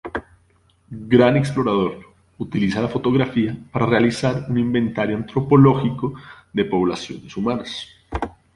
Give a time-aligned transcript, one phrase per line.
[1.11, 2.01] Gran explorador,
[2.39, 6.15] utiliza la fotografía para realizar un inventario antropológico
[6.51, 7.87] de poblaciones humanas.